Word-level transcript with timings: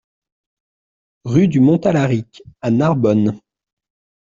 Rue 1.25 1.47
du 1.47 1.59
Mont 1.59 1.77
Alaric 1.77 2.41
à 2.61 2.71
Narbonne 2.71 3.39